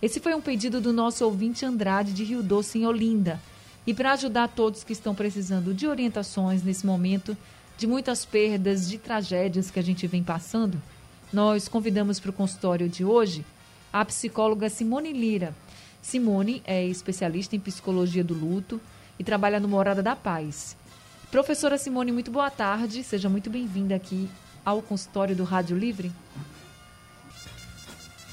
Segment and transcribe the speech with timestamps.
[0.00, 3.38] Esse foi um pedido do nosso ouvinte Andrade de Rio Doce, em Olinda.
[3.86, 7.36] E para ajudar todos que estão precisando de orientações nesse momento
[7.78, 10.80] de muitas perdas, de tragédias que a gente vem passando,
[11.32, 13.44] nós convidamos para o consultório de hoje
[13.92, 15.54] a psicóloga Simone Lira.
[16.02, 18.80] Simone é especialista em psicologia do luto
[19.18, 20.76] e trabalha no Morada da Paz.
[21.30, 23.02] Professora Simone, muito boa tarde.
[23.02, 24.28] Seja muito bem-vinda aqui
[24.64, 26.12] ao consultório do Rádio Livre.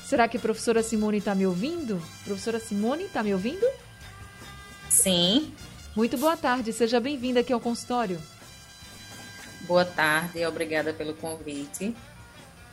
[0.06, 2.02] Será que a professora Simone está me ouvindo?
[2.24, 3.66] Professora Simone, está me ouvindo?
[4.90, 5.52] Sim.
[5.96, 8.22] Muito boa tarde, seja bem-vinda aqui ao consultório.
[9.62, 11.96] Boa tarde, obrigada pelo convite.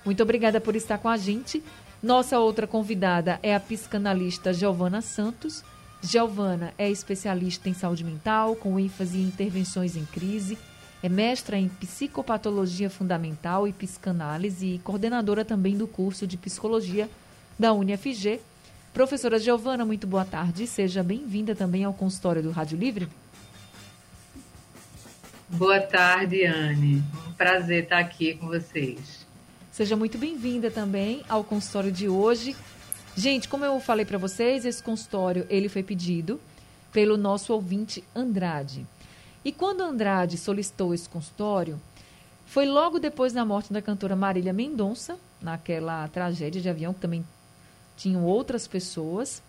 [0.05, 1.63] Muito obrigada por estar com a gente.
[2.03, 5.65] Nossa outra convidada é a psicanalista Giovana Santos.
[6.03, 10.59] Giovana é especialista em saúde mental, com ênfase em intervenções em crise,
[11.03, 17.09] é mestra em psicopatologia fundamental e psicanálise e coordenadora também do curso de psicologia
[17.59, 18.41] da UniFG
[18.95, 20.69] Professora Giovana, muito boa tarde.
[20.69, 23.09] Seja bem-vinda também ao consultório do Rádio Livre.
[25.49, 27.03] Boa tarde, Anne.
[27.29, 29.27] Um prazer estar aqui com vocês.
[29.73, 32.55] Seja muito bem-vinda também ao consultório de hoje.
[33.17, 36.41] Gente, como eu falei para vocês, esse consultório ele foi pedido
[36.93, 38.87] pelo nosso ouvinte Andrade.
[39.45, 41.81] E quando Andrade solicitou esse consultório,
[42.47, 47.25] foi logo depois da morte da cantora Marília Mendonça, naquela tragédia de avião que também
[47.97, 49.43] tinham outras pessoas.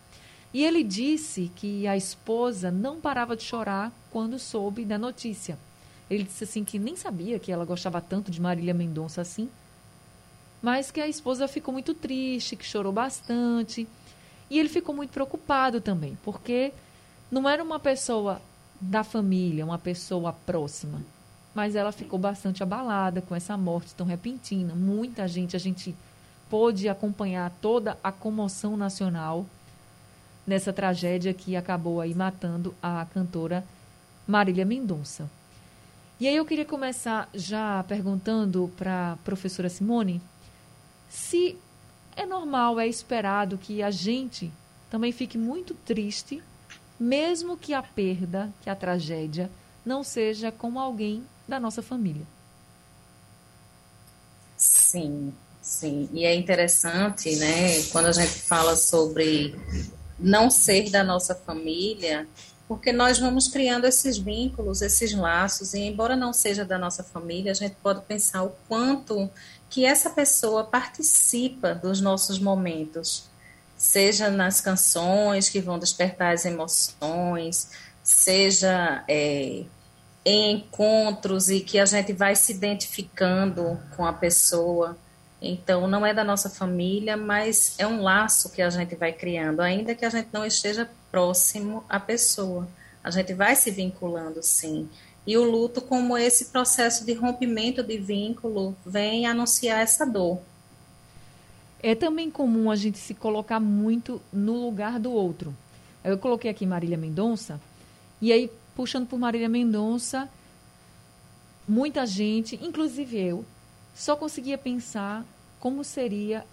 [0.53, 5.57] E ele disse que a esposa não parava de chorar quando soube da notícia.
[6.09, 9.49] Ele disse assim que nem sabia que ela gostava tanto de Marília Mendonça assim,
[10.61, 13.87] mas que a esposa ficou muito triste, que chorou bastante.
[14.49, 16.71] E ele ficou muito preocupado também, porque
[17.31, 18.41] não era uma pessoa
[18.79, 21.01] da família, uma pessoa próxima,
[21.53, 24.75] mas ela ficou bastante abalada com essa morte tão repentina.
[24.75, 25.95] Muita gente, a gente
[26.49, 29.45] pôde acompanhar toda a comoção nacional
[30.45, 33.63] nessa tragédia que acabou aí matando a cantora
[34.27, 35.29] Marília Mendonça.
[36.19, 40.21] E aí eu queria começar já perguntando para a professora Simone
[41.09, 41.57] se
[42.15, 44.51] é normal, é esperado que a gente
[44.89, 46.41] também fique muito triste,
[46.99, 49.49] mesmo que a perda, que a tragédia,
[49.85, 52.25] não seja com alguém da nossa família.
[54.57, 55.33] Sim,
[55.65, 59.55] Sim, e é interessante, né, quando a gente fala sobre
[60.17, 62.27] não ser da nossa família,
[62.67, 67.51] porque nós vamos criando esses vínculos, esses laços, e embora não seja da nossa família,
[67.51, 69.27] a gente pode pensar o quanto
[69.67, 73.27] que essa pessoa participa dos nossos momentos,
[73.75, 77.71] seja nas canções que vão despertar as emoções,
[78.03, 79.63] seja é,
[80.23, 84.95] em encontros e que a gente vai se identificando com a pessoa.
[85.47, 89.59] Então, não é da nossa família, mas é um laço que a gente vai criando,
[89.59, 92.67] ainda que a gente não esteja próximo à pessoa.
[93.03, 94.89] A gente vai se vinculando, sim.
[95.27, 100.39] E o luto, como esse processo de rompimento de vínculo, vem anunciar essa dor.
[101.83, 105.55] É também comum a gente se colocar muito no lugar do outro.
[106.03, 107.61] Eu coloquei aqui Marília Mendonça,
[108.19, 110.27] e aí, puxando por Marília Mendonça,
[111.67, 113.45] muita gente, inclusive eu,
[113.93, 115.23] só conseguia pensar
[115.65, 116.45] como seria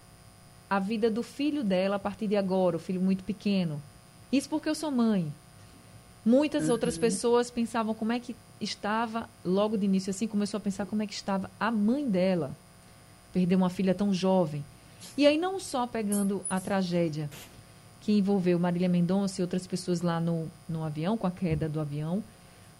[0.67, 3.79] a vida do filho dela a partir de agora, o filho muito pequeno.
[4.31, 5.31] Isso porque eu sou mãe.
[6.25, 6.71] Muitas uhum.
[6.71, 11.03] outras pessoas pensavam como é que estava, logo de início, assim, começou a pensar como
[11.03, 12.57] é que estava a mãe dela.
[13.31, 14.65] Perder uma filha tão jovem.
[15.15, 17.29] E aí, não só pegando a tragédia
[18.01, 21.79] que envolveu Marília Mendonça e outras pessoas lá no, no avião, com a queda do
[21.79, 22.23] avião,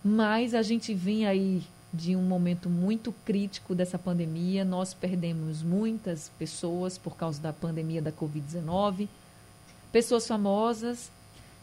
[0.04, 1.62] mas a gente vem aí
[1.94, 4.66] de um momento muito crítico dessa pandemia.
[4.66, 9.08] Nós perdemos muitas pessoas por causa da pandemia da Covid-19,
[9.92, 11.12] pessoas famosas,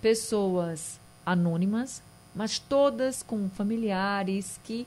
[0.01, 2.01] pessoas anônimas,
[2.35, 4.87] mas todas com familiares que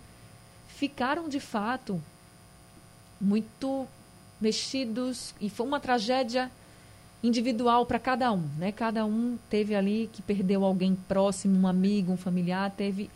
[0.69, 2.01] ficaram de fato
[3.19, 3.85] muito
[4.39, 6.49] mexidos e foi uma tragédia
[7.21, 8.71] individual para cada um, né?
[8.71, 13.09] Cada um teve ali que perdeu alguém próximo, um amigo, um familiar, teve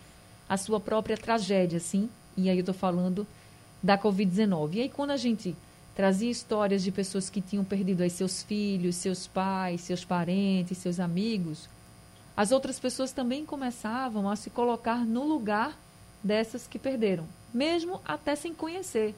[0.48, 2.10] a sua própria tragédia, assim.
[2.36, 3.26] E aí eu estou falando
[3.82, 4.76] da Covid-19.
[4.76, 5.56] E aí quando a gente
[5.96, 11.00] trazia histórias de pessoas que tinham perdido aí seus filhos, seus pais, seus parentes, seus
[11.00, 11.68] amigos,
[12.36, 15.76] as outras pessoas também começavam a se colocar no lugar
[16.24, 19.16] dessas que perderam, mesmo até sem conhecer,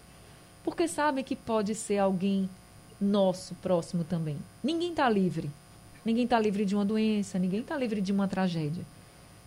[0.63, 2.49] porque sabem que pode ser alguém
[2.99, 4.37] nosso próximo também.
[4.63, 5.49] Ninguém está livre.
[6.03, 8.85] Ninguém está livre de uma doença, ninguém está livre de uma tragédia.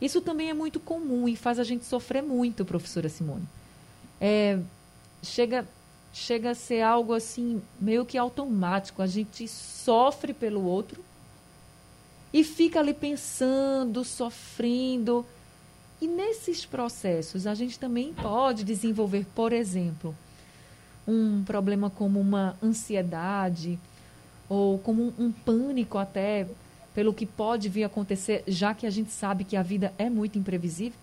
[0.02, 3.46] Isso também é muito comum e faz a gente sofrer muito, professora Simone.
[4.20, 4.58] É,
[5.22, 5.64] chega,
[6.12, 9.00] chega a ser algo assim, meio que automático.
[9.00, 11.04] A gente sofre pelo outro
[12.32, 15.24] e fica ali pensando, sofrendo.
[16.00, 20.16] E nesses processos, a gente também pode desenvolver, por exemplo,
[21.06, 23.78] um problema como uma ansiedade
[24.48, 26.48] ou como um, um pânico até
[26.94, 30.08] pelo que pode vir a acontecer, já que a gente sabe que a vida é
[30.10, 30.98] muito imprevisível?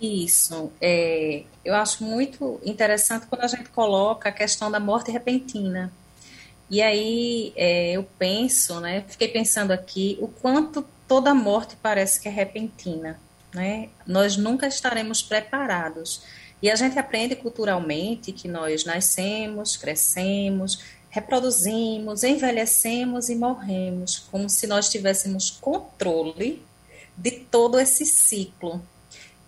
[0.00, 0.72] Isso.
[0.80, 5.92] É, eu acho muito interessante quando a gente coloca a questão da morte repentina.
[6.70, 9.04] E aí é, eu penso, né?
[9.08, 13.20] Fiquei pensando aqui o quanto toda morte parece que é repentina,
[13.52, 13.90] né?
[14.06, 16.22] Nós nunca estaremos preparados.
[16.62, 20.80] E a gente aprende culturalmente que nós nascemos, crescemos,
[21.10, 26.62] reproduzimos, envelhecemos e morremos, como se nós tivéssemos controle
[27.16, 28.80] de todo esse ciclo.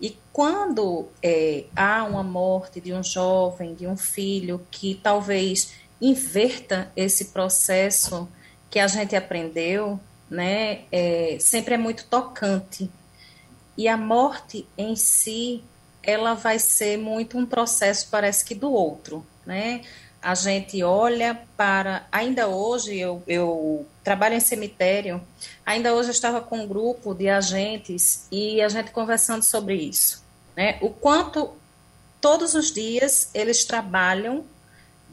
[0.00, 6.91] E quando é, há uma morte de um jovem, de um filho, que talvez inverta
[6.97, 8.29] esse processo
[8.69, 12.91] que a gente aprendeu, né, é, sempre é muito tocante.
[13.79, 15.62] E a morte em si,
[16.03, 19.82] ela vai ser muito um processo, parece que do outro, né?
[20.23, 22.07] A gente olha para.
[22.13, 25.21] Ainda hoje, eu, eu trabalho em cemitério,
[25.67, 30.23] ainda hoje eu estava com um grupo de agentes e a gente conversando sobre isso.
[30.57, 30.79] Né?
[30.81, 31.51] O quanto
[32.21, 34.45] todos os dias eles trabalham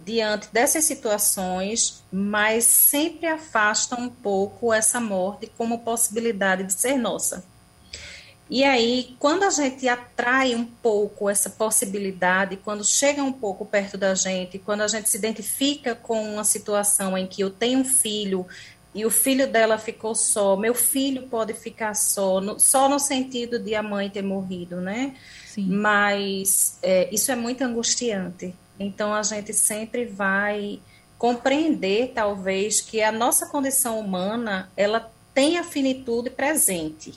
[0.05, 7.43] diante dessas situações, mas sempre afastam um pouco essa morte como possibilidade de ser nossa.
[8.49, 13.95] E aí, quando a gente atrai um pouco essa possibilidade, quando chega um pouco perto
[13.95, 17.85] da gente, quando a gente se identifica com uma situação em que eu tenho um
[17.85, 18.47] filho
[18.93, 23.59] e o filho dela ficou só, meu filho pode ficar só, no, só no sentido
[23.59, 25.15] de a mãe ter morrido, né?
[25.45, 25.67] Sim.
[25.67, 28.55] Mas é, isso é muito angustiante.
[28.79, 30.79] Então a gente sempre vai
[31.19, 37.13] compreender, talvez, que a nossa condição humana ela tem a finitude presente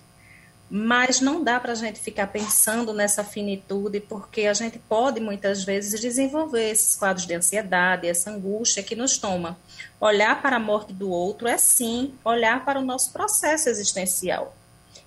[0.75, 5.65] mas não dá para a gente ficar pensando nessa finitude, porque a gente pode muitas
[5.65, 9.59] vezes desenvolver esses quadros de ansiedade, essa angústia que nos toma.
[10.01, 14.57] Olhar para a morte do outro é sim olhar para o nosso processo existencial.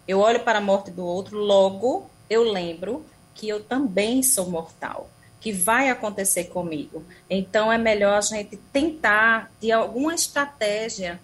[0.08, 3.04] Eu olho para a morte do outro, logo eu lembro
[3.34, 5.10] que eu também sou mortal,
[5.42, 7.04] que vai acontecer comigo.
[7.28, 11.20] Então é melhor a gente tentar de alguma estratégia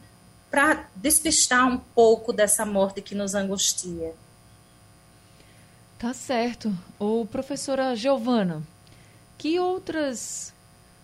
[0.49, 4.15] para despistar um pouco dessa morte que nos angustia.
[6.01, 6.75] Tá certo.
[6.97, 8.63] Ô, professora Giovana,
[9.37, 10.51] que outras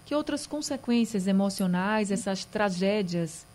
[0.07, 3.45] que outras consequências emocionais essas tragédias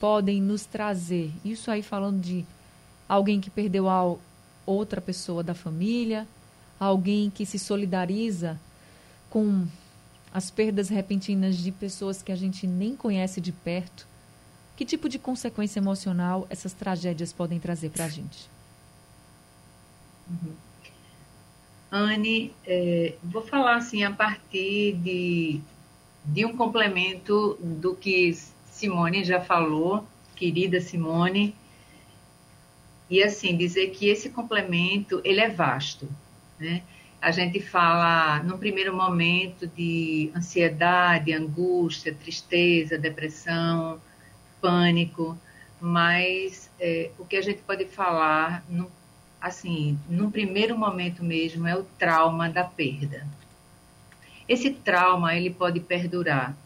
[0.00, 1.30] podem nos trazer?
[1.44, 2.44] Isso aí falando de
[3.08, 4.16] alguém que perdeu a
[4.66, 6.26] outra pessoa da família,
[6.80, 8.58] alguém que se solidariza
[9.30, 9.68] com
[10.34, 14.08] as perdas repentinas de pessoas que a gente nem conhece de perto.
[14.76, 18.50] Que tipo de consequência emocional essas tragédias podem trazer para a gente?
[20.28, 20.69] Uhum.
[21.90, 25.60] Anne, é, vou falar assim a partir de,
[26.24, 28.32] de um complemento do que
[28.70, 30.06] Simone já falou,
[30.36, 31.54] querida Simone,
[33.10, 36.08] e assim dizer que esse complemento ele é vasto,
[36.58, 36.82] né?
[37.20, 44.00] A gente fala no primeiro momento de ansiedade, angústia, tristeza, depressão,
[44.60, 45.36] pânico,
[45.80, 48.90] mas é, o que a gente pode falar no
[49.40, 53.26] assim, num primeiro momento mesmo, é o trauma da perda.
[54.48, 56.56] Esse trauma, ele pode perdurar.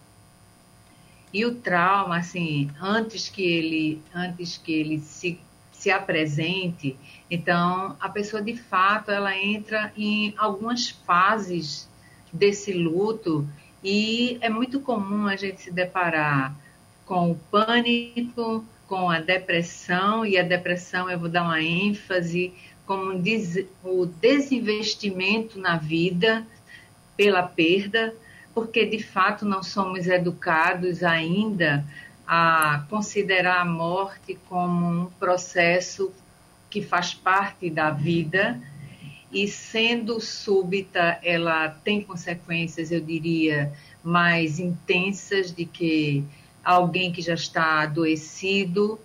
[1.32, 5.38] E o trauma, assim, antes que ele, antes que ele se,
[5.72, 6.96] se apresente,
[7.30, 11.88] então a pessoa de fato ela entra em algumas fases
[12.32, 13.46] desse luto
[13.82, 16.54] e é muito comum a gente se deparar
[17.04, 22.52] com o pânico, com a depressão, e a depressão eu vou dar uma ênfase
[22.86, 23.12] como
[23.82, 26.46] o desinvestimento na vida
[27.16, 28.14] pela perda,
[28.54, 31.84] porque de fato não somos educados ainda
[32.26, 36.12] a considerar a morte como um processo
[36.70, 38.60] que faz parte da vida
[39.34, 43.72] e sendo súbita, ela tem consequências, eu diria,
[44.02, 46.22] mais intensas de que
[46.64, 48.98] alguém que já está adoecido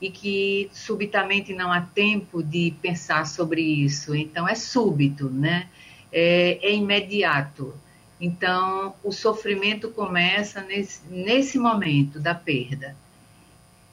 [0.00, 4.14] e que subitamente não há tempo de pensar sobre isso.
[4.14, 5.68] Então, é súbito, né?
[6.12, 7.74] É, é imediato.
[8.20, 12.96] Então, o sofrimento começa nesse, nesse momento da perda.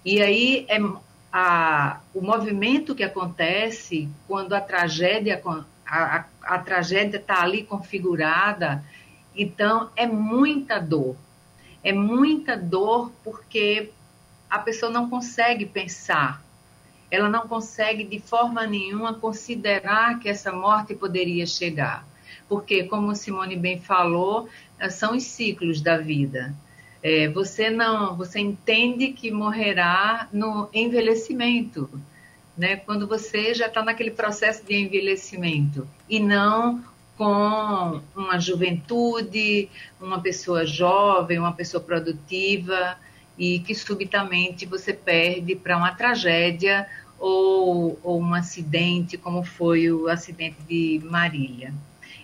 [0.03, 0.79] E aí, é
[1.31, 5.41] a, o movimento que acontece quando a tragédia
[5.85, 8.83] a, a, a tragédia está ali configurada,
[9.35, 11.15] então é muita dor.
[11.83, 13.91] É muita dor porque
[14.49, 16.41] a pessoa não consegue pensar,
[17.09, 22.05] ela não consegue de forma nenhuma considerar que essa morte poderia chegar.
[22.49, 24.49] Porque, como Simone bem falou,
[24.89, 26.53] são os ciclos da vida.
[27.01, 31.89] É, você não, você entende que morrerá no envelhecimento,
[32.57, 32.77] né?
[32.77, 36.83] Quando você já está naquele processo de envelhecimento e não
[37.17, 39.69] com uma juventude,
[39.99, 42.97] uma pessoa jovem, uma pessoa produtiva
[43.37, 46.87] e que subitamente você perde para uma tragédia
[47.19, 51.73] ou, ou, um acidente, como foi o acidente de Marília.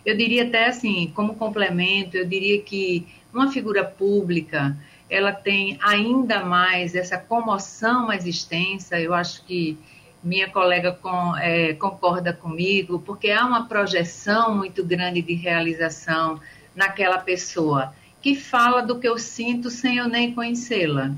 [0.05, 4.77] Eu diria até assim, como complemento, eu diria que uma figura pública,
[5.09, 9.77] ela tem ainda mais essa comoção mais extensa, eu acho que
[10.23, 16.39] minha colega com, é, concorda comigo, porque há uma projeção muito grande de realização
[16.73, 21.11] naquela pessoa que fala do que eu sinto sem eu nem conhecê-la,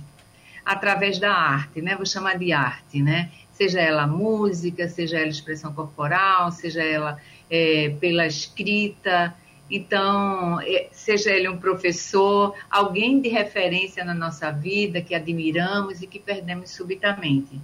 [0.65, 1.95] através da arte, né?
[1.95, 3.29] Vou chamar de arte, né?
[3.51, 9.35] Seja ela música, seja ela expressão corporal, seja ela é, pela escrita.
[9.69, 16.07] Então, é, seja ele um professor, alguém de referência na nossa vida que admiramos e
[16.07, 17.61] que perdemos subitamente.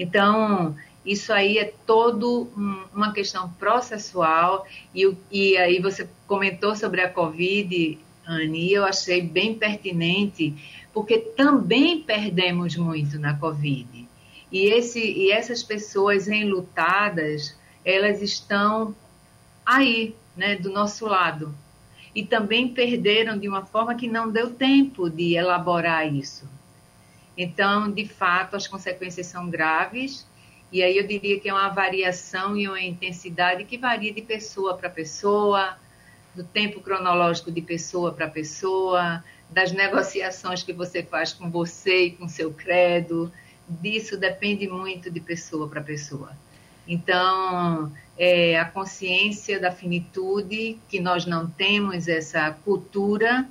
[0.00, 7.02] Então, isso aí é todo um, uma questão processual e, e aí você comentou sobre
[7.02, 10.54] a Covid, Anne, eu achei bem pertinente,
[10.90, 14.08] porque também perdemos muito na Covid.
[14.50, 17.54] E, esse, e essas pessoas enlutadas,
[17.84, 18.96] elas estão
[19.66, 21.54] aí, né, do nosso lado.
[22.14, 26.48] E também perderam de uma forma que não deu tempo de elaborar isso.
[27.36, 30.26] Então, de fato, as consequências são graves,
[30.72, 34.76] e aí eu diria que é uma variação e uma intensidade que varia de pessoa
[34.76, 35.76] para pessoa,
[36.34, 42.10] do tempo cronológico de pessoa para pessoa, das negociações que você faz com você e
[42.12, 43.32] com seu credo,
[43.68, 46.30] disso depende muito de pessoa para pessoa.
[46.86, 53.48] Então, é, a consciência da finitude, que nós não temos essa cultura,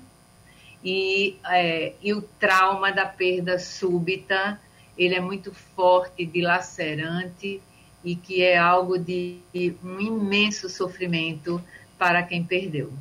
[0.84, 4.60] e, é, e o trauma da perda súbita,
[4.98, 7.62] ele é muito forte, dilacerante,
[8.04, 9.40] e que é algo de
[9.84, 11.62] um imenso sofrimento
[11.98, 12.92] para quem perdeu.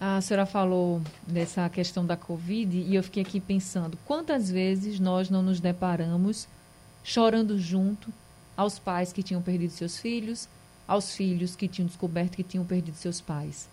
[0.00, 5.30] A senhora falou dessa questão da Covid e eu fiquei aqui pensando quantas vezes nós
[5.30, 6.48] não nos deparamos
[7.02, 8.12] chorando junto
[8.56, 10.48] aos pais que tinham perdido seus filhos,
[10.86, 13.68] aos filhos que tinham descoberto que tinham perdido seus pais.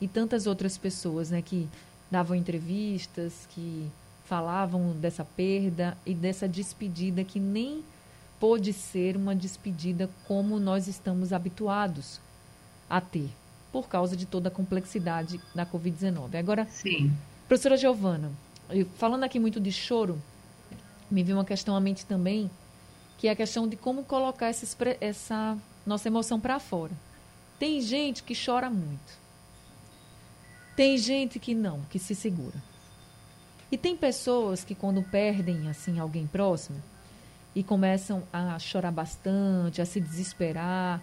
[0.00, 1.68] E tantas outras pessoas né, que
[2.12, 3.90] davam entrevistas, que
[4.26, 7.82] falavam dessa perda e dessa despedida que nem
[8.38, 12.20] pôde ser uma despedida como nós estamos habituados
[12.88, 13.30] a ter
[13.72, 16.34] por causa de toda a complexidade da Covid-19.
[16.34, 17.10] Agora, Sim.
[17.48, 18.30] professora Giovana,
[18.98, 20.20] falando aqui muito de choro,
[21.10, 22.50] me veio uma questão à mente também,
[23.16, 24.66] que é a questão de como colocar essa,
[25.00, 26.92] essa nossa emoção para fora.
[27.58, 29.21] Tem gente que chora muito.
[30.82, 32.56] Tem gente que não, que se segura.
[33.70, 36.82] E tem pessoas que quando perdem assim alguém próximo
[37.54, 41.00] e começam a chorar bastante, a se desesperar,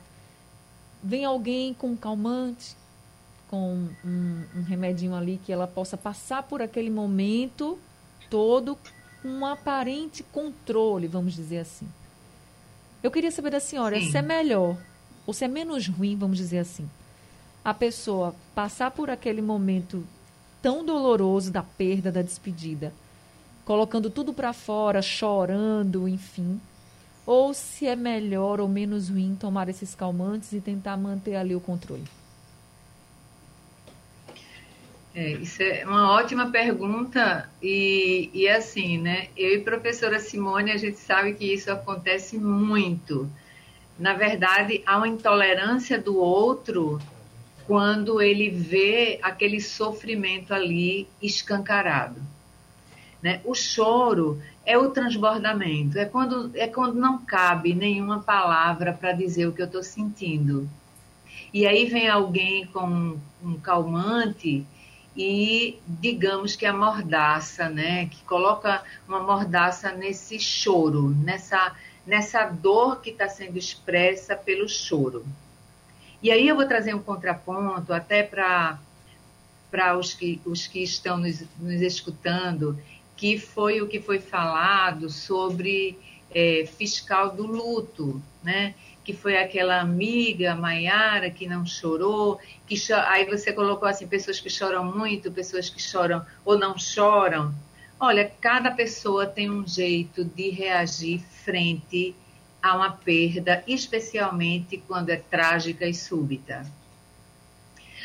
[1.01, 2.75] vem alguém com um calmante,
[3.47, 7.79] com um, um remedinho ali que ela possa passar por aquele momento
[8.29, 8.77] todo
[9.21, 11.87] com um aparente controle, vamos dizer assim.
[13.01, 14.11] Eu queria saber da senhora Sim.
[14.11, 14.75] se é melhor
[15.25, 16.89] ou se é menos ruim, vamos dizer assim,
[17.69, 20.03] a pessoa passar por aquele momento
[20.59, 22.91] tão doloroso da perda, da despedida,
[23.63, 26.59] colocando tudo para fora, chorando, enfim,
[27.27, 31.61] ou se é melhor ou menos ruim tomar esses calmantes e tentar manter ali o
[31.61, 32.05] controle?
[35.13, 39.27] É, isso é uma ótima pergunta e, e assim, né?
[39.37, 43.29] Eu e professora Simone, a gente sabe que isso acontece muito.
[43.97, 46.99] Na verdade, há uma intolerância do outro
[47.69, 52.19] quando ele vê aquele sofrimento ali escancarado.
[53.21, 53.41] Né?
[53.45, 59.45] O choro é o transbordamento, é quando, é quando não cabe nenhuma palavra para dizer
[59.45, 60.67] o que eu estou sentindo.
[61.53, 64.65] E aí vem alguém com um calmante
[65.15, 72.99] e digamos que a mordaça, né, que coloca uma mordaça nesse choro, nessa nessa dor
[72.99, 75.23] que está sendo expressa pelo choro.
[76.21, 78.79] E aí eu vou trazer um contraponto até para
[79.71, 82.75] para os que, os que estão nos, nos escutando,
[83.15, 85.95] que foi o que foi falado sobre
[86.31, 88.73] é, fiscal do luto, né?
[89.09, 92.93] que foi aquela amiga Maiara que não chorou, que cho...
[92.93, 97.51] aí você colocou assim pessoas que choram muito, pessoas que choram ou não choram.
[97.99, 102.28] Olha, cada pessoa tem um jeito de reagir frente a
[102.63, 106.65] uma perda, especialmente quando é trágica e súbita.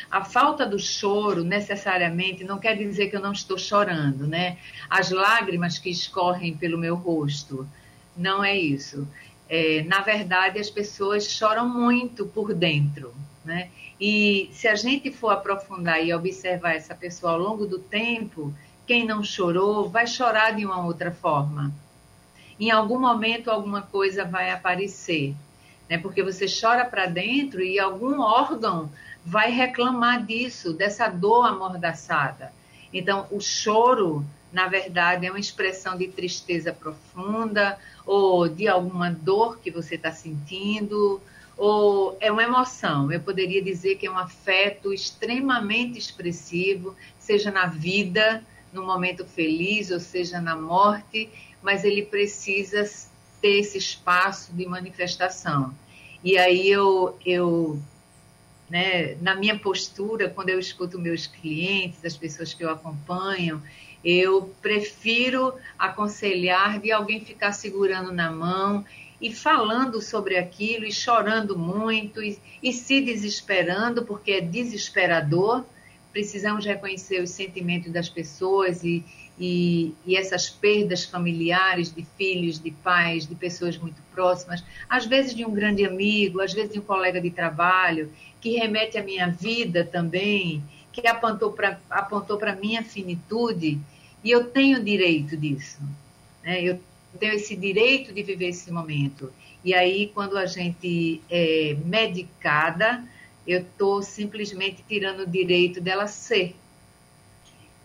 [0.09, 4.57] A falta do choro, necessariamente, não quer dizer que eu não estou chorando, né?
[4.89, 7.67] As lágrimas que escorrem pelo meu rosto,
[8.15, 9.07] não é isso.
[9.49, 13.69] É, na verdade, as pessoas choram muito por dentro, né?
[13.99, 18.53] E se a gente for aprofundar e observar essa pessoa ao longo do tempo,
[18.85, 21.73] quem não chorou vai chorar de uma outra forma.
[22.59, 25.35] Em algum momento, alguma coisa vai aparecer,
[25.89, 25.97] né?
[25.97, 28.89] Porque você chora para dentro e algum órgão
[29.25, 32.53] vai reclamar disso, dessa dor amordaçada.
[32.93, 39.59] Então, o choro, na verdade, é uma expressão de tristeza profunda ou de alguma dor
[39.59, 41.21] que você está sentindo,
[41.57, 43.11] ou é uma emoção.
[43.11, 49.89] Eu poderia dizer que é um afeto extremamente expressivo, seja na vida, no momento feliz,
[49.89, 51.29] ou seja na morte,
[51.65, 52.87] mas ele precisa
[53.41, 55.73] ter esse espaço de manifestação.
[56.23, 57.81] E aí eu, eu
[58.69, 59.15] né?
[59.21, 63.61] Na minha postura, quando eu escuto meus clientes, as pessoas que eu acompanho,
[64.03, 68.85] eu prefiro aconselhar de alguém ficar segurando na mão
[69.19, 75.63] e falando sobre aquilo e chorando muito e, e se desesperando, porque é desesperador.
[76.11, 79.03] Precisamos reconhecer os sentimentos das pessoas e,
[79.39, 85.35] e, e, essas perdas familiares de filhos, de pais, de pessoas muito próximas, às vezes
[85.35, 89.27] de um grande amigo, às vezes de um colega de trabalho, que remete à minha
[89.27, 90.63] vida também,
[90.93, 93.79] que apontou para apontou a minha finitude,
[94.23, 95.79] e eu tenho direito disso.
[96.43, 96.63] Né?
[96.63, 96.79] Eu
[97.19, 99.31] tenho esse direito de viver esse momento.
[99.63, 103.03] E aí, quando a gente é medicada,
[103.47, 106.55] eu estou simplesmente tirando o direito dela ser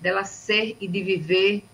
[0.00, 1.64] dela ser e de viver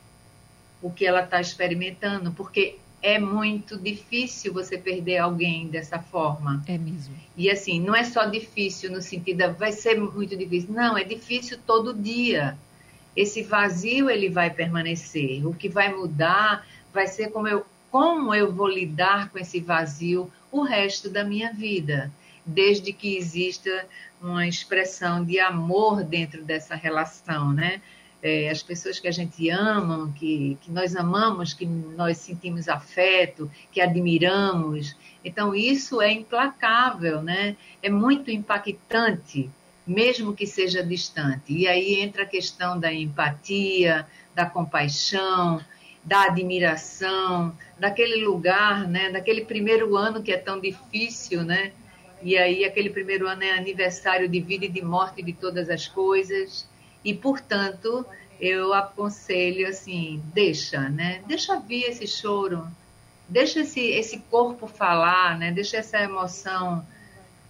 [0.83, 6.63] o que ela está experimentando, porque é muito difícil você perder alguém dessa forma.
[6.67, 7.15] É mesmo.
[7.37, 10.73] E assim, não é só difícil no sentido de vai ser muito difícil.
[10.73, 12.57] Não, é difícil todo dia.
[13.15, 15.47] Esse vazio ele vai permanecer.
[15.47, 20.31] O que vai mudar vai ser como eu como eu vou lidar com esse vazio
[20.51, 22.13] o resto da minha vida,
[22.45, 23.87] desde que exista
[24.21, 27.81] uma expressão de amor dentro dessa relação, né?
[28.23, 33.51] É, as pessoas que a gente ama, que, que nós amamos, que nós sentimos afeto,
[33.71, 34.97] que admiramos.
[35.25, 37.57] Então, isso é implacável, né?
[37.83, 39.51] É muito impactante,
[39.87, 41.53] mesmo que seja distante.
[41.53, 45.61] E aí entra a questão da empatia, da compaixão,
[46.03, 49.11] da admiração, daquele lugar, né?
[49.11, 51.73] Daquele primeiro ano que é tão difícil, né?
[52.23, 55.87] E aí aquele primeiro ano é aniversário de vida e de morte de todas as
[55.87, 56.67] coisas
[57.07, 58.05] e, portanto,
[58.41, 61.23] eu aconselho assim, deixa, né?
[61.29, 62.67] Deixa vir esse choro,
[63.29, 65.53] deixa esse, esse corpo falar, né?
[65.53, 66.85] Deixa essa emoção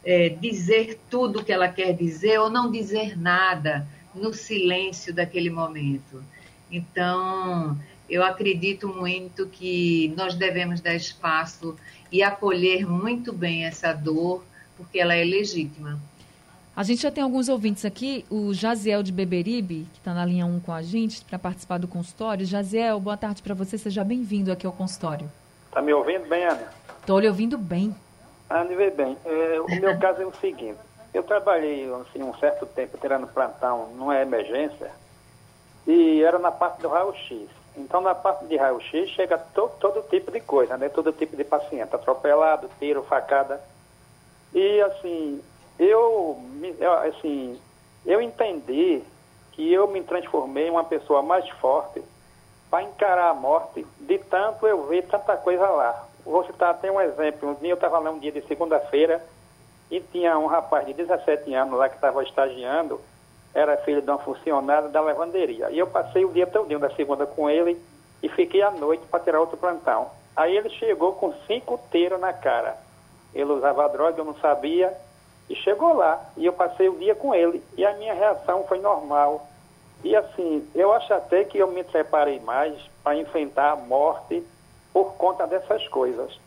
[0.05, 5.49] é, dizer tudo o que ela quer dizer ou não dizer nada no silêncio daquele
[5.49, 6.23] momento.
[6.71, 7.79] Então,
[8.11, 11.75] eu acredito muito que nós devemos dar espaço
[12.13, 14.45] e acolher muito bem essa dor,
[14.77, 15.99] porque ela é legítima.
[16.77, 20.45] A gente já tem alguns ouvintes aqui, o Jaziel de Beberibe, que está na linha
[20.45, 22.45] 1 com a gente, para participar do consultório.
[22.45, 25.27] Jaziel, boa tarde para você, seja bem-vindo aqui ao consultório.
[25.69, 26.71] Está me ouvindo bem, Ana?
[27.01, 27.97] Estou lhe ouvindo bem.
[28.51, 30.77] Ana, vê bem, é, o meu caso é o seguinte,
[31.15, 34.91] eu trabalhei assim, um certo tempo tirando plantão numa emergência
[35.87, 37.49] e era na parte do raio-x.
[37.75, 40.91] Então, na parte de raio-x chega to, todo tipo de coisa, né?
[40.91, 43.63] Todo tipo de paciente, atropelado, tiro, facada.
[44.53, 45.41] E, assim,
[45.79, 46.39] eu,
[47.07, 47.61] assim,
[48.05, 49.03] eu entendi
[49.53, 52.03] que eu me transformei em uma pessoa mais forte
[52.71, 56.05] para encarar a morte, de tanto eu ver tanta coisa lá.
[56.25, 57.51] Vou citar até um exemplo.
[57.51, 59.25] Um dia eu estava lá um dia de segunda-feira
[59.91, 63.01] e tinha um rapaz de 17 anos lá que estava estagiando,
[63.55, 65.71] era filho de uma funcionária da lavanderia.
[65.71, 67.81] E eu passei o dia todo da segunda com ele
[68.23, 70.11] e fiquei à noite para tirar outro plantão.
[70.35, 72.77] Aí ele chegou com cinco teiros na cara.
[73.35, 74.93] Ele usava droga, eu não sabia,
[75.49, 78.79] e chegou lá, e eu passei o dia com ele, e a minha reação foi
[78.79, 79.47] normal.
[80.03, 84.43] E assim, eu acho até que eu me preparei mais para enfrentar a morte
[84.93, 86.39] por conta dessas coisas.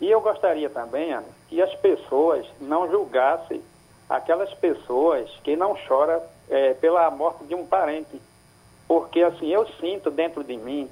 [0.00, 3.62] E eu gostaria também, Ana, que as pessoas não julgassem
[4.08, 8.20] aquelas pessoas que não choram é, pela morte de um parente.
[8.86, 10.88] Porque assim, eu sinto dentro de mim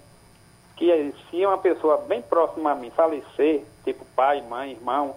[0.76, 5.14] que se uma pessoa bem próxima a mim falecer, tipo pai, mãe, irmão,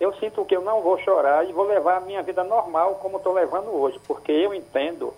[0.00, 3.18] eu sinto que eu não vou chorar e vou levar a minha vida normal como
[3.18, 5.14] estou levando hoje, porque eu entendo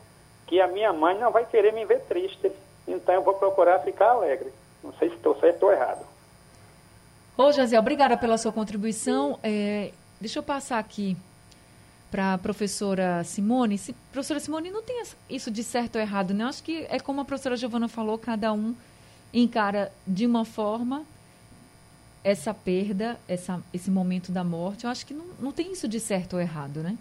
[0.46, 2.50] que a minha mãe não vai querer me ver triste,
[2.86, 4.52] então eu vou procurar ficar alegre.
[4.82, 6.04] Não sei se estou certo ou errado.
[7.38, 9.38] Ô, José, obrigada pela sua contribuição.
[9.42, 11.16] É, deixa eu passar aqui
[12.10, 13.78] para a professora Simone.
[13.78, 16.44] Se, professora Simone, não tem isso de certo ou errado, né?
[16.44, 18.74] Acho que é como a professora Giovana falou, cada um
[19.32, 21.06] encara de uma forma
[22.24, 25.98] essa perda, essa, esse momento da morte, eu acho que não, não tem isso de
[25.98, 26.96] certo ou errado, né?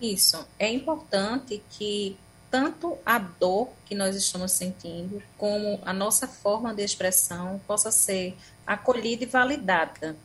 [0.00, 0.46] Isso.
[0.58, 2.16] É importante que
[2.50, 8.36] tanto a dor que nós estamos sentindo, como a nossa forma de expressão possa ser
[8.64, 10.16] acolhida e validada.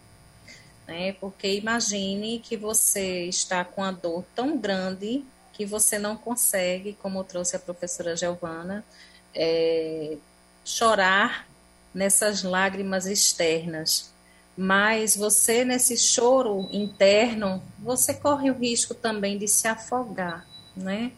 [0.88, 1.14] Né?
[1.14, 7.24] Porque imagine que você está com a dor tão grande que você não consegue, como
[7.24, 8.86] trouxe a professora Giovana,
[9.34, 10.16] é,
[10.64, 11.49] chorar
[11.94, 14.14] nessas lágrimas externas.
[14.56, 21.14] Mas você, nesse choro interno, você corre o risco também de se afogar, né?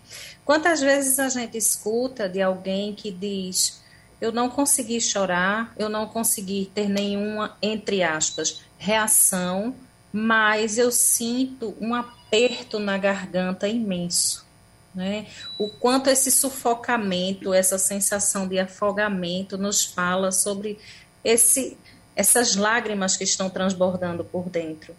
[0.45, 3.81] Quantas vezes a gente escuta de alguém que diz:
[4.19, 9.73] Eu não consegui chorar, eu não consegui ter nenhuma, entre aspas, reação,
[10.13, 14.45] mas eu sinto um aperto na garganta imenso.
[14.93, 15.27] Né?
[15.57, 20.77] O quanto esse sufocamento, essa sensação de afogamento nos fala sobre
[21.23, 21.77] esse,
[22.15, 24.93] essas lágrimas que estão transbordando por dentro.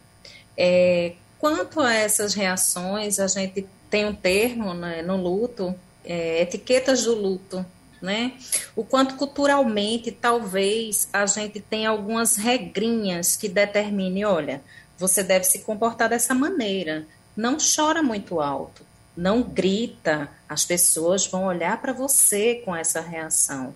[0.56, 5.74] É, quanto a essas reações, a gente tem um termo né, no luto,
[6.04, 7.64] é, etiquetas do luto,
[8.00, 8.32] né?
[8.74, 14.60] O quanto culturalmente talvez a gente tenha algumas regrinhas que determine, olha,
[14.98, 18.84] você deve se comportar dessa maneira, não chora muito alto,
[19.16, 23.74] não grita, as pessoas vão olhar para você com essa reação.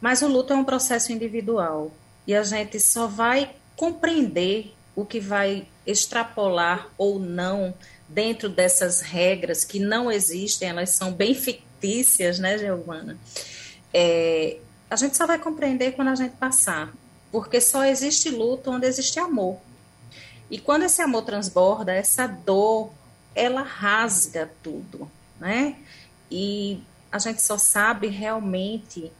[0.00, 1.92] Mas o luto é um processo individual
[2.26, 7.74] e a gente só vai compreender o que vai extrapolar ou não
[8.08, 13.16] dentro dessas regras que não existem, elas são bem fictícias, né, Giovana?
[13.92, 14.58] É,
[14.90, 16.92] a gente só vai compreender quando a gente passar,
[17.30, 19.58] porque só existe luto onde existe amor.
[20.50, 22.90] E quando esse amor transborda, essa dor
[23.36, 25.76] ela rasga tudo, né?
[26.30, 29.12] E a gente só sabe realmente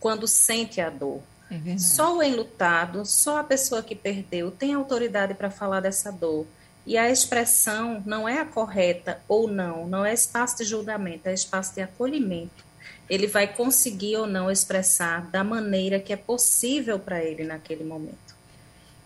[0.00, 1.20] quando sente a dor.
[1.50, 6.46] É só o enlutado, só a pessoa que perdeu tem autoridade para falar dessa dor.
[6.86, 11.34] E a expressão não é a correta ou não, não é espaço de julgamento, é
[11.34, 12.64] espaço de acolhimento.
[13.08, 18.34] Ele vai conseguir ou não expressar da maneira que é possível para ele naquele momento.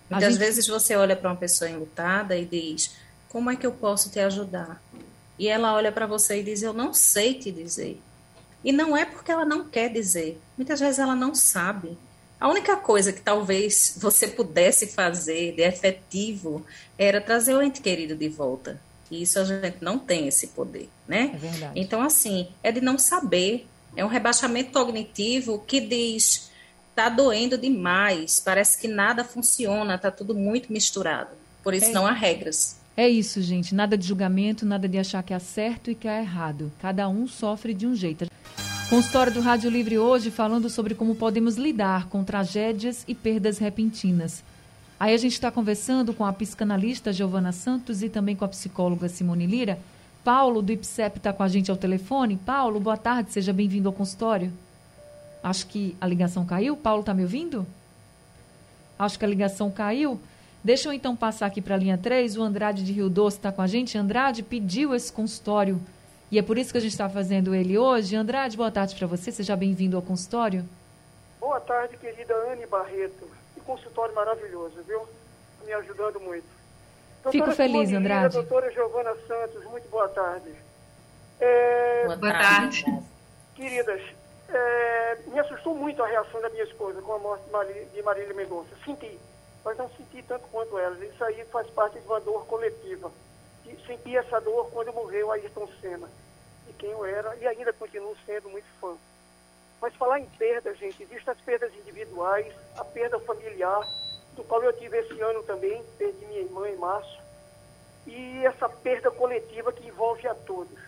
[0.08, 0.38] Muitas gente...
[0.38, 2.96] vezes você olha para uma pessoa enlutada e diz:
[3.28, 4.82] como é que eu posso te ajudar?
[5.38, 8.00] E ela olha para você e diz: Eu não sei te dizer.
[8.64, 10.40] E não é porque ela não quer dizer.
[10.56, 11.96] Muitas vezes ela não sabe.
[12.40, 16.64] A única coisa que talvez você pudesse fazer de efetivo
[16.96, 18.80] era trazer o ente querido de volta.
[19.10, 21.32] E isso a gente não tem esse poder, né?
[21.34, 21.72] É verdade.
[21.74, 23.66] Então, assim, é de não saber.
[23.96, 26.50] É um rebaixamento cognitivo que diz:
[26.94, 31.30] tá doendo demais, parece que nada funciona, tá tudo muito misturado.
[31.62, 31.92] Por isso é.
[31.92, 32.76] não há regras.
[32.98, 33.76] É isso, gente.
[33.76, 36.72] Nada de julgamento, nada de achar que é certo e que é errado.
[36.80, 38.26] Cada um sofre de um jeito.
[38.90, 44.42] Consultório do Rádio Livre hoje falando sobre como podemos lidar com tragédias e perdas repentinas.
[44.98, 49.08] Aí a gente está conversando com a psicanalista Giovana Santos e também com a psicóloga
[49.08, 49.78] Simone Lira.
[50.24, 52.36] Paulo, do IPSEP, está com a gente ao telefone.
[52.44, 54.52] Paulo, boa tarde, seja bem-vindo ao consultório.
[55.40, 56.76] Acho que a ligação caiu.
[56.76, 57.64] Paulo, está me ouvindo?
[58.98, 60.20] Acho que a ligação caiu.
[60.62, 62.36] Deixa eu então passar aqui para a linha 3.
[62.36, 63.96] O Andrade de Rio Doce está com a gente.
[63.96, 65.80] Andrade pediu esse consultório
[66.30, 68.14] e é por isso que a gente está fazendo ele hoje.
[68.14, 69.32] Andrade, boa tarde para você.
[69.32, 70.64] Seja bem-vindo ao consultório.
[71.40, 73.30] Boa tarde, querida Anne Barreto.
[73.54, 75.08] Que consultório maravilhoso, viu?
[75.64, 76.44] Me ajudando muito.
[77.22, 78.34] Doutora Fico feliz, Simone Andrade.
[78.34, 80.50] doutora Giovana Santos, muito boa tarde.
[81.40, 82.04] É...
[82.04, 82.84] Boa tarde.
[83.54, 84.00] Queridas,
[84.48, 85.18] é...
[85.26, 87.44] me assustou muito a reação da minha esposa com a morte
[87.94, 88.68] de Marília Mendonça.
[88.84, 89.18] Senti
[89.68, 90.98] mas não senti tanto quanto elas.
[91.02, 93.12] Isso aí faz parte de uma dor coletiva.
[93.66, 96.08] E senti essa dor quando morreu Ayrton Senna,
[96.66, 98.96] de quem eu era e ainda continuo sendo muito fã.
[99.78, 103.86] Mas falar em perda, gente, visto as perdas individuais, a perda familiar,
[104.34, 107.20] do qual eu tive esse ano também, perdi minha irmã em março,
[108.06, 110.78] e essa perda coletiva que envolve a todos.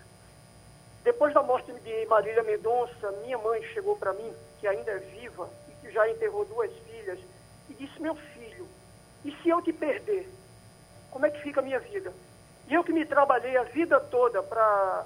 [1.04, 5.50] Depois da morte de Marília Mendonça, minha mãe chegou para mim, que ainda é viva
[5.68, 7.18] e que já enterrou duas filhas,
[7.70, 8.39] e disse: Meu filho,
[9.24, 10.28] e se eu te perder?
[11.10, 12.12] Como é que fica a minha vida?
[12.68, 15.04] E eu que me trabalhei a vida toda para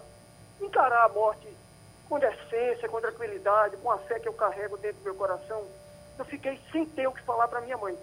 [0.60, 1.48] encarar a morte
[2.08, 5.66] com decência, com tranquilidade, com a fé que eu carrego dentro do meu coração,
[6.18, 7.96] eu fiquei sem ter o que falar para minha mãe.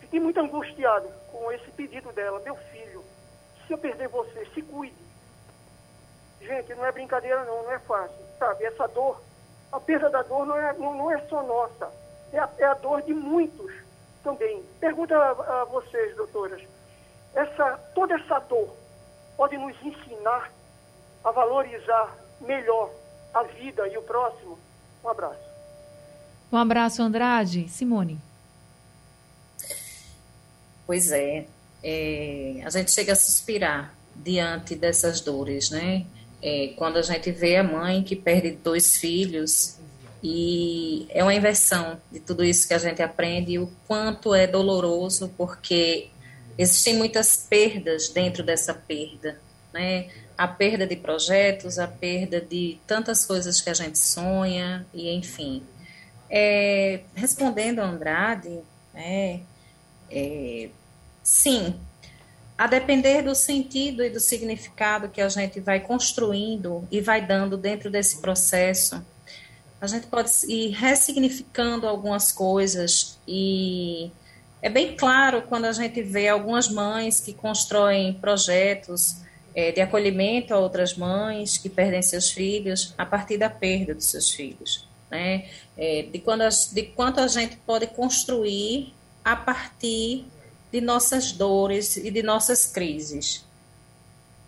[0.00, 2.38] Fiquei muito angustiado com esse pedido dela.
[2.40, 3.04] Meu filho,
[3.66, 4.94] se eu perder você, se cuide.
[6.40, 8.24] Gente, não é brincadeira não, não é fácil.
[8.38, 9.20] Sabe, essa dor,
[9.72, 11.90] a perda da dor não é, não, não é só nossa.
[12.32, 13.72] É a, é a, dor de muitos
[14.26, 14.60] também.
[14.80, 16.60] Pergunta a, a vocês, doutoras.
[17.32, 18.74] Essa, toda essa dor
[19.36, 20.50] pode nos ensinar
[21.22, 22.90] a valorizar melhor
[23.32, 24.58] a vida e o próximo.
[25.04, 25.46] Um abraço.
[26.50, 27.68] Um abraço, Andrade.
[27.68, 28.18] Simone.
[30.86, 31.46] Pois é,
[31.82, 36.04] é, a gente chega a suspirar diante dessas dores, né?
[36.42, 39.78] É, quando a gente vê a mãe que perde dois filhos
[40.28, 44.44] e é uma inversão de tudo isso que a gente aprende e o quanto é
[44.44, 46.08] doloroso porque
[46.58, 49.38] existem muitas perdas dentro dessa perda,
[49.72, 50.08] né?
[50.36, 55.62] A perda de projetos, a perda de tantas coisas que a gente sonha e enfim.
[56.28, 58.62] É, respondendo a Andrade,
[58.92, 59.42] né,
[60.10, 60.70] é,
[61.22, 61.78] sim,
[62.58, 67.56] a depender do sentido e do significado que a gente vai construindo e vai dando
[67.56, 69.00] dentro desse processo,
[69.86, 74.10] a gente pode ir ressignificando algumas coisas e
[74.60, 79.16] é bem claro quando a gente vê algumas mães que constroem projetos
[79.54, 84.06] é, de acolhimento a outras mães que perdem seus filhos a partir da perda dos
[84.06, 85.48] seus filhos né?
[85.76, 88.92] É, de, quando a, de quanto a gente pode construir
[89.24, 90.24] a partir
[90.70, 93.44] de nossas dores e de nossas crises.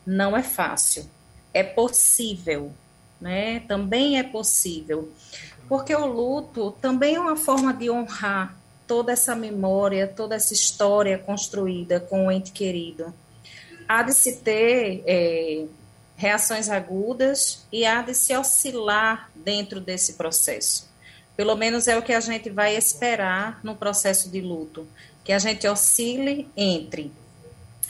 [0.07, 1.09] Não é fácil,
[1.53, 2.73] é possível,
[3.21, 3.61] né?
[3.61, 5.11] Também é possível,
[5.69, 11.19] porque o luto também é uma forma de honrar toda essa memória, toda essa história
[11.19, 13.13] construída com o ente querido.
[13.87, 15.67] Há de se ter é,
[16.17, 20.89] reações agudas e há de se oscilar dentro desse processo.
[21.37, 24.89] Pelo menos é o que a gente vai esperar no processo de luto,
[25.23, 27.13] que a gente oscile entre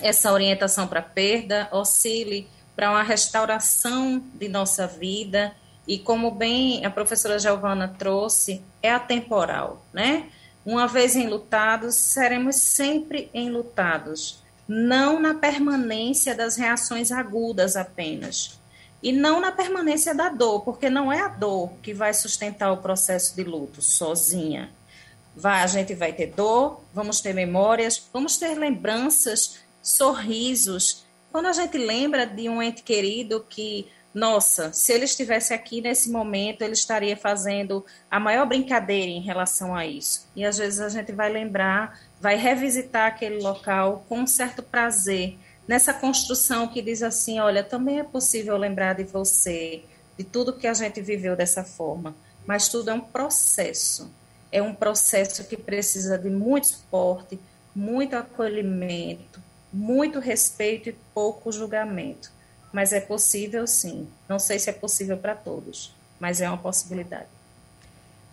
[0.00, 2.46] essa orientação para perda, oscile
[2.78, 5.52] para uma restauração de nossa vida
[5.84, 10.28] e como bem a professora Giovana trouxe, é atemporal, né?
[10.64, 18.60] Uma vez enlutados, seremos sempre enlutados não na permanência das reações agudas apenas.
[19.02, 22.76] E não na permanência da dor, porque não é a dor que vai sustentar o
[22.76, 24.70] processo de luto sozinha.
[25.34, 31.07] Vai, a gente vai ter dor, vamos ter memórias, vamos ter lembranças, sorrisos.
[31.30, 36.10] Quando a gente lembra de um ente querido que, nossa, se ele estivesse aqui nesse
[36.10, 40.26] momento, ele estaria fazendo a maior brincadeira em relação a isso.
[40.34, 45.38] E às vezes a gente vai lembrar vai revisitar aquele local com um certo prazer,
[45.66, 49.82] nessa construção que diz assim: olha, também é possível lembrar de você,
[50.16, 52.14] de tudo que a gente viveu dessa forma,
[52.46, 54.10] mas tudo é um processo.
[54.50, 57.38] É um processo que precisa de muito suporte,
[57.76, 62.30] muito acolhimento, muito respeito e pouco julgamento.
[62.72, 64.08] Mas é possível sim.
[64.28, 67.26] Não sei se é possível para todos, mas é uma possibilidade.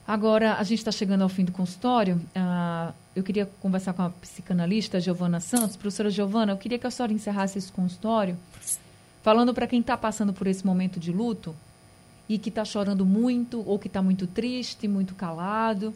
[0.07, 2.17] Agora, a gente está chegando ao fim do consultório.
[2.35, 5.75] Uh, eu queria conversar com a psicanalista Giovana Santos.
[5.75, 8.37] Professora Giovana, eu queria que a senhora encerrasse esse consultório
[9.23, 11.55] falando para quem está passando por esse momento de luto
[12.29, 15.91] e que está chorando muito ou que está muito triste, muito calado.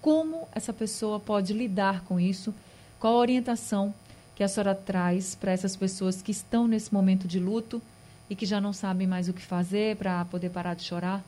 [0.00, 2.54] Como essa pessoa pode lidar com isso?
[3.00, 3.92] Qual a orientação
[4.34, 7.80] que a senhora traz para essas pessoas que estão nesse momento de luto
[8.28, 11.22] e que já não sabem mais o que fazer para poder parar de chorar?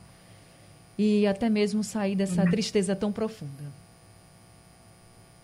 [0.97, 2.49] e até mesmo sair dessa uhum.
[2.49, 3.63] tristeza tão profunda.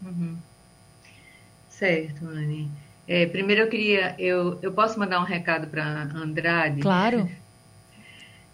[0.02, 0.36] Uhum.
[1.70, 2.70] Certo, Anne.
[3.08, 6.82] É, primeiro eu queria, eu, eu posso mandar um recado para Andrade?
[6.82, 7.30] Claro.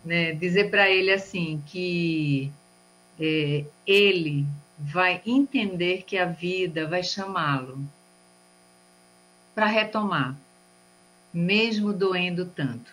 [0.04, 2.52] né, dizer para ele assim que
[3.20, 4.46] é, ele
[4.78, 7.80] vai entender que a vida vai chamá-lo
[9.60, 10.38] para retomar,
[11.34, 12.92] mesmo doendo tanto.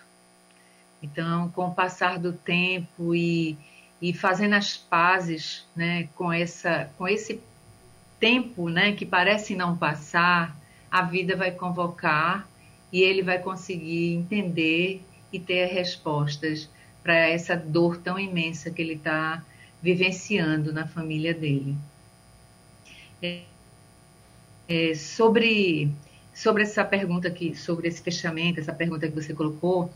[1.01, 3.57] Então, com o passar do tempo e
[4.01, 7.41] e fazendo as pazes né, com, essa, com esse
[8.19, 10.55] tempo né, que parece não passar,
[10.89, 12.47] a vida vai convocar
[12.91, 15.01] e ele vai conseguir entender
[15.31, 16.69] e ter respostas
[17.01, 19.43] para essa dor tão imensa que ele está
[19.81, 21.75] vivenciando na família dele.
[23.21, 23.41] É,
[24.69, 25.91] é, sobre,
[26.37, 29.91] sobre essa pergunta aqui, sobre esse fechamento, essa pergunta que você colocou,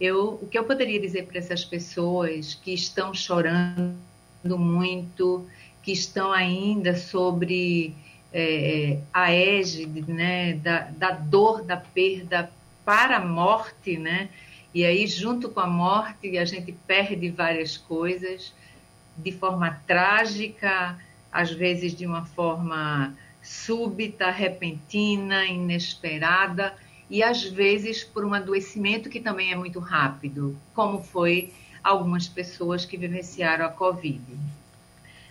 [0.00, 3.94] Eu, o que eu poderia dizer para essas pessoas que estão chorando
[4.42, 5.46] muito,
[5.84, 7.94] que estão ainda sobre
[8.32, 12.50] é, a égide né, da, da dor da perda
[12.84, 14.28] para a morte, né?
[14.74, 18.52] E aí, junto com a morte, a gente perde várias coisas
[19.16, 20.98] de forma trágica,
[21.30, 26.74] às vezes de uma forma súbita, repentina, inesperada,
[27.08, 31.52] e às vezes por um adoecimento que também é muito rápido, como foi
[31.82, 34.22] algumas pessoas que vivenciaram a Covid.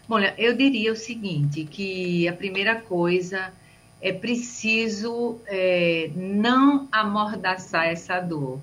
[0.07, 3.51] Olha, eu diria o seguinte, que a primeira coisa
[3.99, 8.59] é preciso é, não amordaçar essa dor.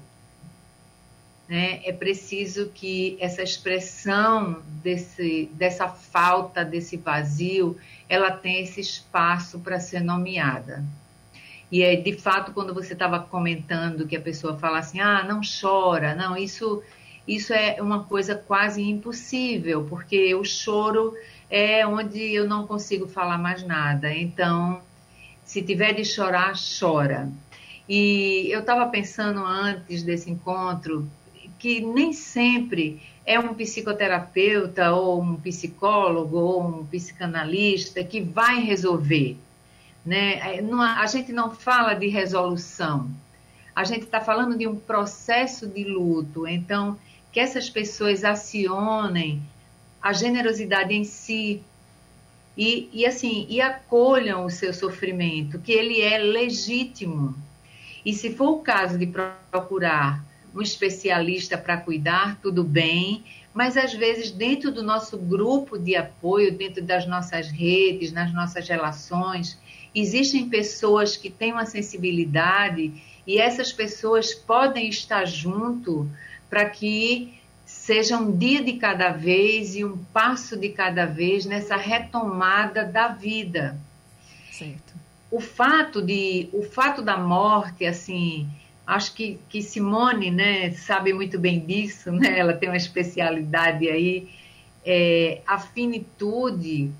[1.51, 1.81] Né?
[1.85, 7.77] É preciso que essa expressão desse, dessa falta, desse vazio,
[8.09, 10.85] ela tenha esse espaço para ser nomeada.
[11.73, 15.41] E é de fato quando você estava comentando que a pessoa fala assim, ah, não
[15.41, 16.85] chora, não, isso
[17.27, 21.15] isso é uma coisa quase impossível, porque o choro
[21.49, 24.13] é onde eu não consigo falar mais nada.
[24.13, 24.81] Então,
[25.45, 27.29] se tiver de chorar, chora.
[27.89, 31.11] E eu estava pensando antes desse encontro
[31.61, 39.37] que nem sempre é um psicoterapeuta ou um psicólogo ou um psicanalista que vai resolver.
[40.05, 40.41] Né?
[40.41, 43.11] A gente não fala de resolução,
[43.77, 46.47] a gente está falando de um processo de luto.
[46.47, 46.99] Então,
[47.31, 49.41] que essas pessoas acionem
[50.03, 51.63] a generosidade em si
[52.57, 57.35] e, e assim e acolham o seu sofrimento, que ele é legítimo.
[58.05, 63.93] E se for o caso de procurar um especialista para cuidar, tudo bem, mas às
[63.93, 69.59] vezes dentro do nosso grupo de apoio, dentro das nossas redes, nas nossas relações,
[69.95, 72.93] existem pessoas que têm uma sensibilidade
[73.27, 76.09] e essas pessoas podem estar junto
[76.49, 77.35] para que
[77.65, 83.09] seja um dia de cada vez e um passo de cada vez nessa retomada da
[83.09, 83.79] vida.
[84.51, 84.95] Certo.
[85.31, 88.49] O fato de o fato da morte, assim,
[88.91, 92.37] acho que, que Simone, né, sabe muito bem disso, né?
[92.39, 94.29] Ela tem uma especialidade aí,
[94.85, 96.91] é, a finitude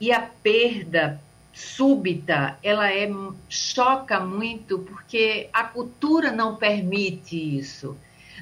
[0.00, 1.20] e a perda
[1.52, 3.08] súbita, ela é
[3.48, 7.96] choca muito porque a cultura não permite isso.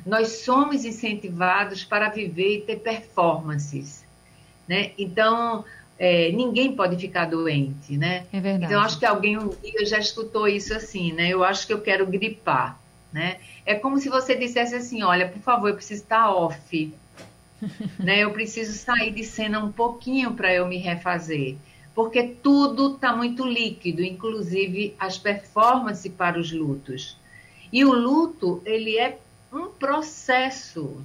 [0.07, 4.03] Nós somos incentivados para viver e ter performances,
[4.67, 4.93] né?
[4.99, 5.63] Então,
[5.99, 8.25] é, ninguém pode ficar doente, né?
[8.33, 8.73] É verdade.
[8.73, 11.29] Então, acho que alguém um dia já escutou isso assim, né?
[11.29, 12.81] Eu acho que eu quero gripar,
[13.13, 13.39] né?
[13.67, 16.95] É como se você dissesse assim, olha, por favor, eu preciso estar off,
[17.99, 18.21] né?
[18.21, 21.57] Eu preciso sair de cena um pouquinho para eu me refazer,
[21.95, 27.17] porque tudo está muito líquido, inclusive as performances para os lutos.
[27.73, 29.19] E o luto, ele é
[29.53, 30.97] um processo.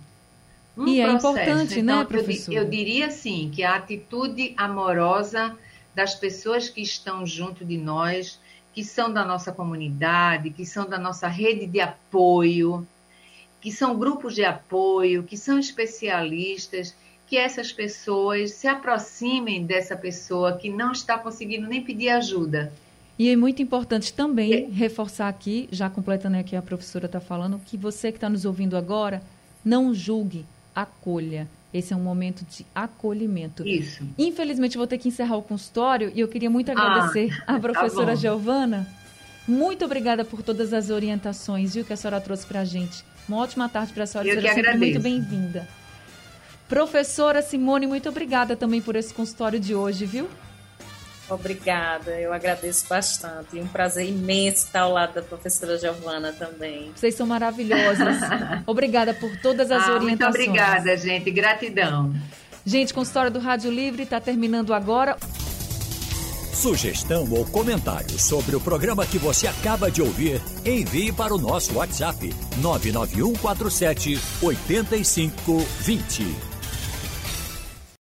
[0.77, 1.07] Um e processo.
[1.07, 2.53] é importante, então, né, professor?
[2.53, 5.57] Eu, eu diria assim, que a atitude amorosa
[5.95, 8.39] das pessoas que estão junto de nós,
[8.77, 12.85] que são da nossa comunidade, que são da nossa rede de apoio,
[13.59, 20.57] que são grupos de apoio, que são especialistas, que essas pessoas se aproximem dessa pessoa
[20.59, 22.71] que não está conseguindo nem pedir ajuda
[23.17, 24.67] e é muito importante também é.
[24.69, 28.77] reforçar aqui, já completando aqui a professora está falando, que você que está nos ouvindo
[28.77, 29.23] agora,
[29.65, 31.47] não julgue, acolha.
[31.77, 33.67] Esse é um momento de acolhimento.
[33.67, 34.03] Isso.
[34.17, 38.07] Infelizmente, vou ter que encerrar o consultório e eu queria muito agradecer ah, à professora
[38.07, 38.87] tá Giovana.
[39.47, 43.05] Muito obrigada por todas as orientações viu, que a senhora trouxe para a gente.
[43.27, 44.27] Uma ótima tarde para a senhora.
[44.27, 45.67] Eu que sempre muito bem-vinda.
[46.67, 50.27] Professora Simone, muito obrigada também por esse consultório de hoje, viu?
[51.29, 53.57] Obrigada, eu agradeço bastante.
[53.57, 56.91] E um prazer imenso estar ao lado da professora Giovana também.
[56.95, 58.17] Vocês são maravilhosas.
[58.65, 60.07] Obrigada por todas as ah, orientações.
[60.19, 61.29] Muito obrigada, gente.
[61.31, 62.13] Gratidão.
[62.65, 65.17] Gente, com história do Rádio Livre está terminando agora.
[66.53, 71.75] Sugestão ou comentário sobre o programa que você acaba de ouvir, envie para o nosso
[71.75, 76.56] WhatsApp 99147 8520.